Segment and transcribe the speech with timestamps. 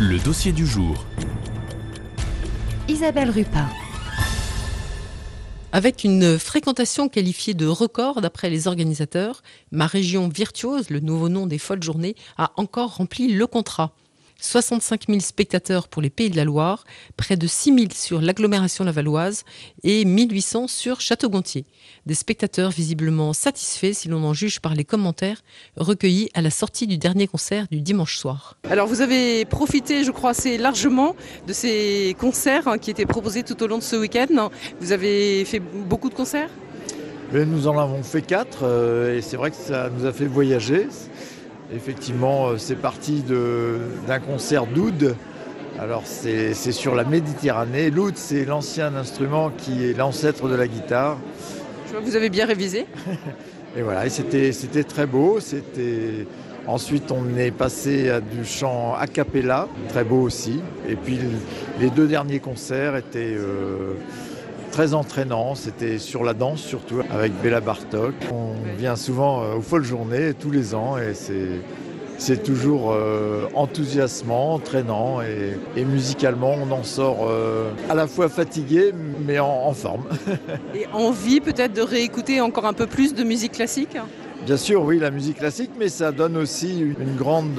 [0.00, 1.06] Le dossier du jour.
[2.88, 3.68] Isabelle Rupin.
[5.70, 11.46] Avec une fréquentation qualifiée de record d'après les organisateurs, ma région virtuose, le nouveau nom
[11.46, 13.92] des folles journées, a encore rempli le contrat.
[14.40, 16.84] 65 000 spectateurs pour les Pays de la Loire,
[17.16, 19.44] près de 6 000 sur l'agglomération lavalloise
[19.82, 21.64] et 1800 sur Château-Gontier.
[22.06, 25.42] Des spectateurs visiblement satisfaits si l'on en juge par les commentaires
[25.76, 28.56] recueillis à la sortie du dernier concert du dimanche soir.
[28.68, 31.16] Alors vous avez profité, je crois, assez largement
[31.46, 34.50] de ces concerts hein, qui étaient proposés tout au long de ce week-end.
[34.80, 36.50] Vous avez fait beaucoup de concerts?
[37.32, 40.86] Nous en avons fait quatre euh, et c'est vrai que ça nous a fait voyager.
[41.72, 43.22] Effectivement, euh, c'est parti
[44.06, 45.16] d'un concert d'oud.
[45.78, 47.90] Alors c'est sur la Méditerranée.
[47.90, 51.18] L'oud, c'est l'ancien instrument qui est l'ancêtre de la guitare.
[51.86, 52.86] Je vois que vous avez bien révisé.
[53.76, 55.40] et voilà, c'était très beau.
[56.66, 60.60] Ensuite, on est passé à du chant a cappella, très beau aussi.
[60.88, 61.18] Et puis
[61.78, 63.94] les deux derniers concerts étaient euh,
[64.74, 65.54] très entraînant.
[65.54, 68.12] C'était sur la danse surtout avec Béla Bartok.
[68.32, 71.60] On vient souvent euh, aux folles journées tous les ans et c'est
[72.16, 78.92] c'est toujours euh, enthousiasmant, entraînant et, musicalement on en sort euh, à la fois fatigué
[79.24, 80.06] mais en, forme.
[80.74, 83.96] et envie peut-être de réécouter encore un peu plus de musique classique?
[84.44, 87.58] Bien sûr, oui, la musique classique, mais ça donne aussi une grande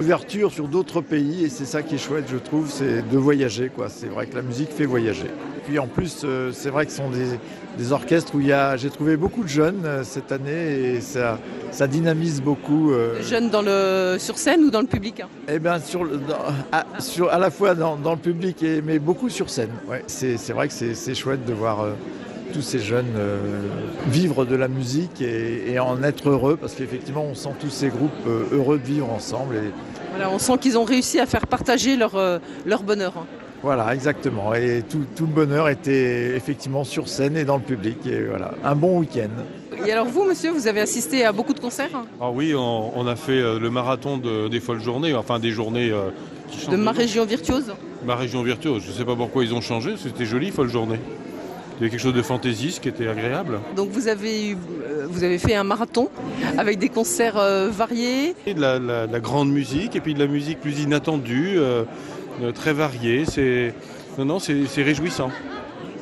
[0.00, 3.70] ouverture sur d'autres pays et c'est ça qui est chouette, je trouve, c'est de voyager.
[3.88, 5.30] C'est vrai que la musique fait voyager
[5.64, 8.76] puis en plus, euh, c'est vrai que ce sont des, orchestres où il y a,
[8.76, 11.38] j'ai trouvé beaucoup de jeunes euh, cette année et ça,
[11.70, 12.92] ça dynamise beaucoup.
[12.92, 13.20] Euh.
[13.22, 15.28] Jeunes dans le, sur scène ou dans le public hein?
[15.48, 16.08] Eh bien, sur,
[16.70, 19.70] à, sur, à la fois dans, le public, et, mais beaucoup sur scène.
[19.88, 21.86] Ouais, c'est, vrai que c'est, chouette de voir
[22.52, 23.12] tous ces jeunes
[24.08, 28.12] vivre de la musique et, en être heureux parce qu'effectivement, on sent tous ces groupes
[28.52, 29.56] heureux de vivre ensemble.
[29.56, 29.72] Et...
[30.10, 32.12] Voilà, on sent qu'ils ont réussi à faire partager leur,
[32.64, 33.14] leur bonheur.
[33.18, 33.26] Hein.
[33.64, 34.52] Voilà, exactement.
[34.52, 37.96] Et tout, le bonheur était effectivement sur scène et dans le public.
[38.06, 39.30] Et voilà, un bon week-end.
[39.86, 41.88] Et alors vous, monsieur, vous avez assisté à beaucoup de concerts
[42.20, 46.10] Ah oui, on, a fait euh, le marathon des folles journées, enfin des journées euh,
[46.50, 47.72] qui De ma région virtuose
[48.04, 48.82] Ma région virtuose.
[48.84, 51.00] Je ne sais pas pourquoi ils ont changé, c'était joli, folle journée.
[51.00, 53.60] Il y avait quelque chose de fantaisiste qui était agréable.
[53.76, 56.10] Donc vous avez, euh, vous avez fait un marathon
[56.58, 57.40] avec des concerts
[57.70, 61.54] variés et de la, grande musique et puis de la musique plus inattendue.
[61.56, 61.84] Euh,
[62.54, 63.24] très varié.
[63.26, 63.74] C'est
[64.18, 65.30] non, non, c'est réjouissant.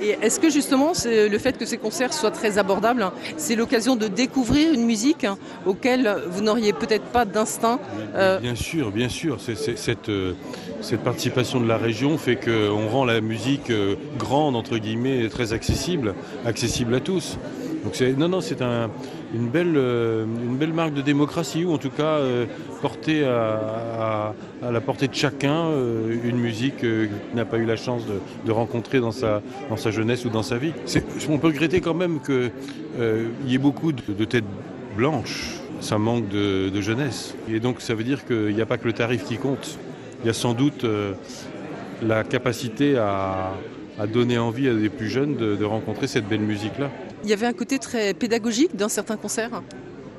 [0.00, 4.09] Et est-ce que justement le fait que ces concerts soient très abordables, c'est l'occasion de
[4.09, 5.26] découvrir une musique
[5.65, 7.78] auquel vous n'auriez peut-être pas d'instinct
[8.16, 9.41] euh, Bien sûr, bien sûr.
[9.41, 10.34] cette, euh,
[10.81, 13.71] cette, participation de la région fait qu'on rend la musique
[14.19, 17.38] grande, entre guillemets, très accessible, accessible à tous.
[17.84, 21.91] Donc non, non, c'est une, belle, euh, une belle marque de démocratie, ou en tout
[21.91, 22.47] cas euh,
[22.81, 28.03] porter à, la portée de chacun euh, une musique qu'il n'a pas eu la chance
[28.44, 30.72] de, rencontrer dans sa, dans sa jeunesse ou dans sa vie.
[31.28, 32.53] On peut regretter quand même qu'il
[33.47, 34.44] y ait beaucoup de, têtes
[34.97, 35.59] blanches.
[35.81, 37.34] Ça manque de, jeunesse.
[37.48, 39.78] Et donc ça veut dire qu'il n'y a pas que le tarif qui compte.
[40.22, 40.87] Il y a sans doute
[42.06, 43.54] la capacité à,
[44.12, 46.91] donner envie à des plus jeunes de rencontrer cette belle musique-là.
[47.25, 49.62] Il y avait un côté très pédagogique dans certains concerts?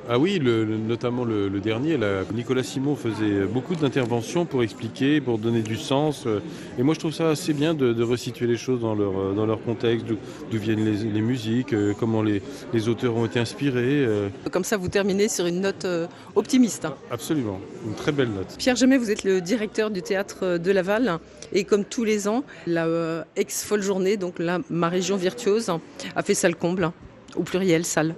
[0.08, 1.98] Ah oui, notamment le, dernier,
[2.34, 6.24] Nicolas Simon faisait beaucoup d'interventions pour expliquer, pour donner du sens.
[6.26, 6.40] Euh,
[6.78, 9.46] et moi, je trouve ça assez bien de, resituer les choses dans leur, euh, dans
[9.46, 12.42] leur contexte, d'où viennent les, musiques, euh, comment les,
[12.88, 14.06] auteurs ont été inspirés.
[14.50, 15.86] Comme ça, vous terminez sur une note
[16.34, 16.84] optimiste.
[16.84, 16.94] Hein.
[17.10, 18.56] Absolument, une très belle note.
[18.58, 21.18] Pierre Jamais, vous êtes le directeur du théâtre de Laval.
[21.52, 25.70] Et comme tous les ans, la ex-folle journée, donc la, ma région virtuose,
[26.14, 26.90] a fait salle comble,
[27.36, 28.14] au pluriel, salle.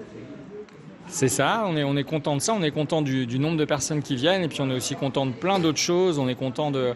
[1.08, 3.64] C'est ça, on est, on est content de ça, on est content du, nombre de
[3.64, 6.18] personnes qui viennent et puis on est aussi content de plein d'autres choses.
[6.18, 6.94] On est content de,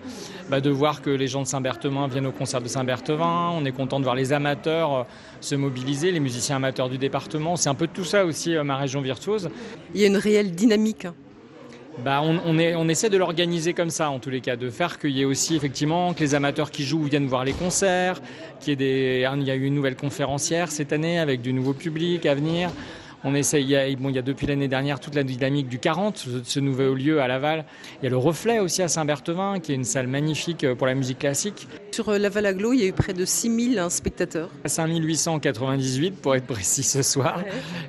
[0.51, 3.73] bah, de voir que les gens de Saint-Berthevin viennent au concert de Saint-Berthevin, on est
[3.73, 5.03] content de voir les amateurs euh,
[5.41, 7.57] se mobiliser, les musiciens amateurs du département.
[7.57, 9.49] C'est un peu tout ça aussi, euh, ma région virtuose.
[9.95, 11.07] Il y a une réelle dynamique.
[12.05, 14.71] Bah, on, on, est, on, essaie de l'organiser comme ça, en tous les cas, de
[14.71, 18.21] faire qu'il y ait aussi effectivement que les amateurs qui jouent viennent voir les concerts,
[18.59, 21.53] qu'il y ait des, il y a eu une nouvelle conférencière cette année avec du
[21.53, 22.71] nouveau public à venir.
[23.23, 25.69] On essaye, il y a, bon, il y a depuis l'année dernière toute la dynamique
[25.69, 27.67] du 40, ce nouveau lieu à Laval.
[28.01, 30.87] Il y a le Reflet aussi à Saint-Berthevin, qui est une salle magnifique euh, pour
[30.87, 31.69] la musique classique.
[31.91, 34.49] Sur euh, Laval Aglo, il y a eu près de 6000 hein, spectateurs.
[34.65, 37.43] 5898 pour être précis ce soir.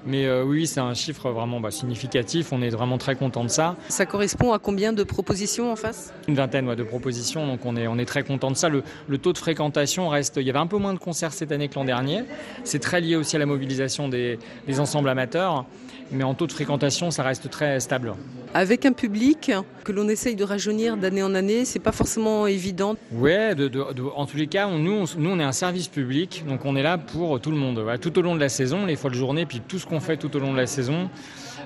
[0.06, 2.52] Mais euh, oui, c'est un chiffre vraiment bah, significatif.
[2.52, 3.78] On est vraiment très content de ça.
[3.88, 6.14] Ça correspond à combien de propositions en face?
[6.28, 8.68] Une vingtaine de propositions, donc on est, on est très content de ça.
[8.68, 10.38] Le, le, taux de fréquentation reste.
[10.38, 12.24] Il y avait un peu moins de concerts cette année que l'an dernier.
[12.66, 14.38] C'est très lié aussi à la mobilisation des,
[14.68, 15.66] des ensembles amateurs amateurs,
[16.12, 18.14] mais en taux de fréquentation, ça reste très stable.
[18.54, 19.52] Avec un public
[19.84, 22.96] que l'on essaye de rajeunir d'année en année, c'est pas forcément évident.
[23.12, 23.72] De,
[24.16, 26.76] en tous les cas, on, nous, on, nous, on est un service public, donc on
[26.76, 27.82] est là pour tout le monde.
[28.02, 30.36] Tout au long de la saison, les folles journées, puis tout ce qu'on fait tout
[30.36, 31.10] au long de la saison.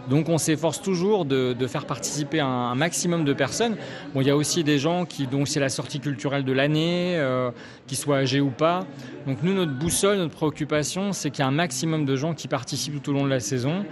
[0.10, 3.76] Donc on s'efforce toujours de, faire participer un, maximum de personnes.
[4.14, 7.52] Bon, il y a aussi des gens qui, c'est la sortie culturelle de l'année, euh,
[7.88, 8.86] qu'ils soient âgés ou pas.
[9.28, 12.48] Donc nous, notre boussole, notre préoccupation, c'est qu'il y a un maximum de gens qui
[12.48, 13.86] participent tout au long de la saison.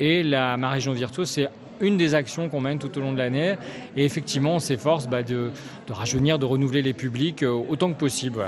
[0.00, 0.94] Et la Ma Région
[1.24, 1.48] c'est
[1.80, 3.56] une des actions qu'on mène tout au long de l'année.
[3.96, 5.50] Et effectivement, on s'efforce bah, de,
[5.88, 8.44] rajeunir, de renouveler les publics euh, autant que possible.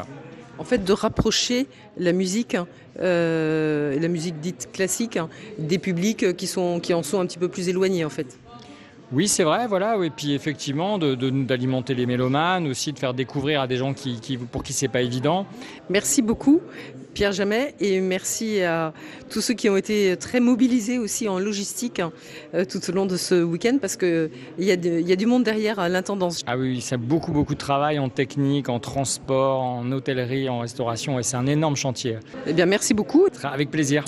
[0.61, 1.67] En fait, de rapprocher
[1.97, 2.55] la musique,
[3.01, 5.19] euh, la musique dite classique,
[5.59, 8.39] des publics qui, sont, qui en sont un petit peu plus éloignés, en fait.
[9.13, 9.97] Oui, c'est vrai, voilà.
[10.05, 14.37] Et puis effectivement, d'alimenter les mélomanes, aussi de faire découvrir à des gens qui, qui,
[14.37, 15.47] pour qui c'est pas évident.
[15.89, 16.61] Merci beaucoup,
[17.13, 18.93] Pierre Jamet, et merci à
[19.29, 22.13] tous ceux qui ont été très mobilisés aussi en logistique hein,
[22.71, 24.31] tout au long de ce week-end, parce qu'il
[24.61, 26.43] y, a de, y a du monde derrière l'intendance.
[26.47, 31.19] Ah oui, c'est beaucoup, beaucoup de travail en technique, en transport, en hôtellerie, en restauration,
[31.19, 32.19] et c'est un énorme chantier.
[32.47, 33.27] Eh bien, merci beaucoup.
[33.43, 34.05] Avec plaisir.